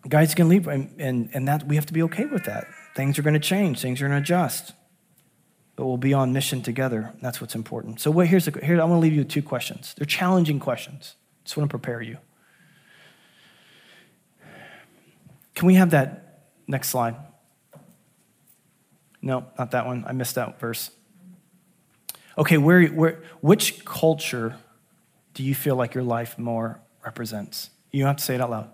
[0.08, 2.44] guys are going to leap, and, and, and that, we have to be okay with
[2.46, 2.66] that.
[2.96, 4.72] Things are going to change, things are going to adjust
[5.76, 7.14] but we'll be on mission together.
[7.22, 8.00] That's what's important.
[8.00, 9.94] So, what, here's the, here, I'm going to leave you with two questions.
[9.96, 11.14] They're challenging questions.
[11.44, 12.18] Just want to prepare you.
[15.58, 17.16] Can we have that next slide?
[19.20, 20.04] No, not that one.
[20.06, 20.92] I missed that verse.
[22.38, 24.54] Okay, where, where, which culture
[25.34, 27.70] do you feel like your life more represents?
[27.90, 28.70] You don't have to say it out loud.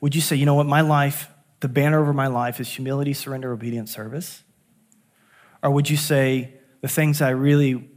[0.00, 1.26] Would you say, you know what, my life,
[1.58, 4.44] the banner over my life is humility, surrender, obedience, service?
[5.64, 7.88] Or would you say, the things I really,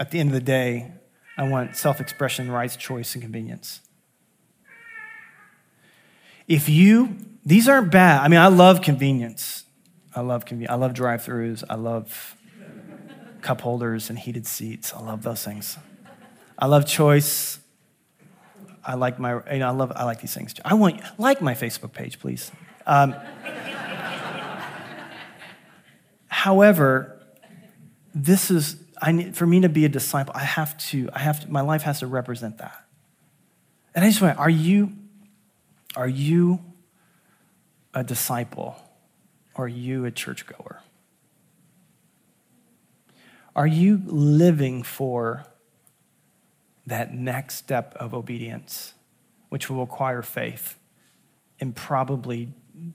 [0.00, 0.90] at the end of the day,
[1.38, 3.80] I want self expression, rights, choice, and convenience?
[6.48, 8.22] If you, these aren't bad.
[8.22, 9.64] I mean, I love convenience.
[10.14, 10.44] I love.
[10.68, 11.64] I love drive throughs.
[11.68, 12.36] I love
[13.42, 14.94] cup holders and heated seats.
[14.94, 15.76] I love those things.
[16.58, 17.58] I love choice.
[18.84, 20.54] I like my, you know, I love, I like these things.
[20.54, 20.62] Too.
[20.64, 22.50] I want, like my Facebook page, please.
[22.86, 23.14] Um,
[26.26, 27.20] however,
[28.14, 31.40] this is, I need, for me to be a disciple, I have to, I have
[31.40, 32.84] to, my life has to represent that.
[33.94, 34.92] And I just want, are you,
[35.96, 36.60] are you
[37.94, 38.76] a disciple?
[39.54, 40.80] Are you a churchgoer?
[43.56, 45.44] Are you living for
[46.86, 48.94] that next step of obedience,
[49.48, 50.76] which will require faith
[51.60, 52.52] and probably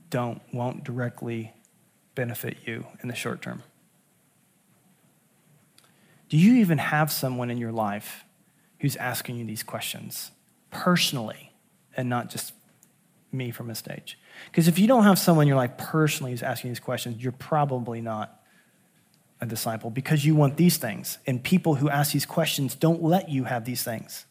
[0.09, 1.53] don't, won't directly
[2.13, 3.63] benefit you in the short term?
[6.27, 8.25] Do you even have someone in your life
[8.79, 10.31] who's asking you these questions
[10.69, 11.53] personally
[11.97, 12.53] and not just
[13.31, 14.19] me from a stage?
[14.45, 17.31] Because if you don't have someone in your life personally who's asking these questions, you're
[17.31, 18.39] probably not
[19.41, 21.17] a disciple because you want these things.
[21.25, 24.25] And people who ask these questions don't let you have these things.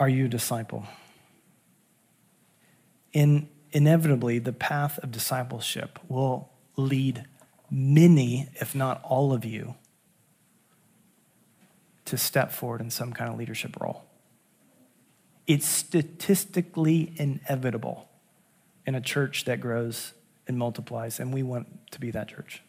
[0.00, 0.86] Are you a disciple?
[3.12, 7.26] In, inevitably, the path of discipleship will lead
[7.70, 9.74] many, if not all of you,
[12.08, 14.04] to step forward in some kind of leadership role.
[15.46, 18.08] It's statistically inevitable
[18.86, 20.12] in a church that grows
[20.46, 22.62] and multiplies, and we want to be that church.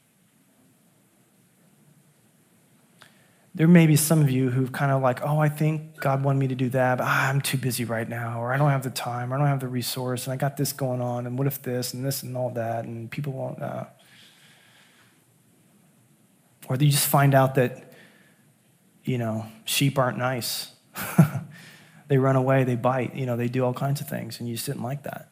[3.55, 6.39] There may be some of you who've kind of like, oh, I think God wanted
[6.39, 8.83] me to do that, but ah, I'm too busy right now, or I don't have
[8.83, 11.37] the time, or I don't have the resource, and I got this going on, and
[11.37, 13.61] what if this and this and all that, and people won't.
[13.61, 13.85] Uh...
[16.69, 17.88] Or you just find out that,
[19.09, 20.71] you know, sheep aren't nice.
[22.09, 24.55] They run away, they bite, you know, they do all kinds of things, and you
[24.55, 25.29] just didn't like that.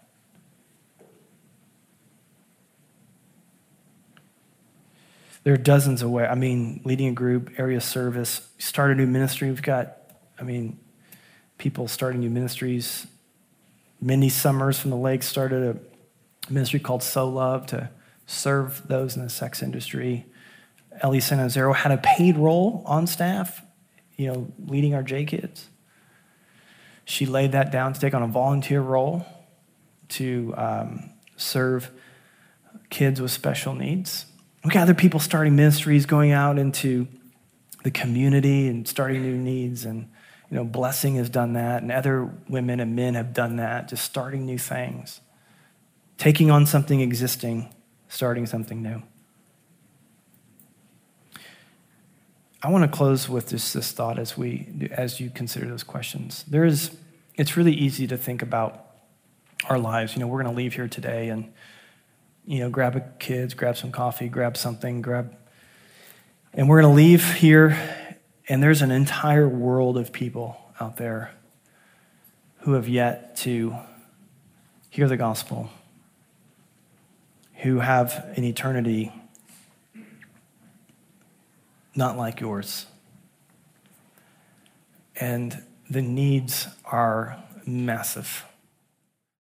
[5.43, 6.27] There are dozens of ways.
[6.29, 9.49] I mean, leading a group, area service, start a new ministry.
[9.49, 9.97] We've got,
[10.39, 10.79] I mean,
[11.57, 13.07] people starting new ministries.
[13.99, 17.89] Mindy Summers from the Lake started a ministry called So Love to
[18.27, 20.27] serve those in the sex industry.
[21.01, 23.63] Ellie San had a paid role on staff,
[24.17, 25.67] you know, leading our J kids.
[27.05, 29.25] She laid that down to take on a volunteer role
[30.09, 31.91] to um, serve
[32.89, 34.25] kids with special needs.
[34.65, 37.07] We got other people starting ministries, going out into
[37.83, 39.85] the community and starting new needs.
[39.85, 40.09] And,
[40.49, 44.03] you know, Blessing has done that, and other women and men have done that, just
[44.03, 45.21] starting new things,
[46.17, 47.73] taking on something existing,
[48.09, 49.03] starting something new.
[52.61, 56.43] I want to close with just this thought as we as you consider those questions.
[56.47, 56.95] There is
[57.35, 58.83] it's really easy to think about
[59.69, 60.15] our lives.
[60.15, 61.53] You know, we're going to leave here today and
[62.45, 65.35] you know, grab a kids, grab some coffee, grab something, grab
[66.53, 67.77] and we're going to leave here
[68.49, 71.31] and there's an entire world of people out there
[72.61, 73.75] who have yet to
[74.89, 75.69] hear the gospel,
[77.57, 79.11] who have an eternity
[81.97, 82.85] not like yours.
[85.19, 88.46] And the needs are massive.